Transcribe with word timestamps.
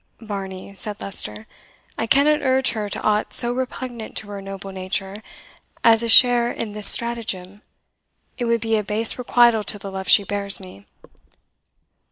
"Varney," 0.19 0.73
said 0.73 0.99
Leicester, 0.99 1.45
"I 1.95 2.07
cannot 2.07 2.41
urge 2.41 2.71
her 2.71 2.89
to 2.89 2.99
aught 3.03 3.33
so 3.33 3.53
repugnant 3.53 4.17
to 4.17 4.27
her 4.29 4.41
noble 4.41 4.71
nature 4.71 5.21
as 5.83 6.01
a 6.01 6.09
share 6.09 6.51
in 6.51 6.71
this 6.71 6.87
stratagem; 6.87 7.61
it 8.35 8.45
would 8.45 8.61
be 8.61 8.77
a 8.77 8.83
base 8.83 9.19
requital 9.19 9.63
to 9.65 9.77
the 9.77 9.91
love 9.91 10.09
she 10.09 10.23
bears 10.23 10.59
me." 10.59 10.87